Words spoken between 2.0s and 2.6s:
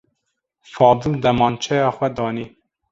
danî.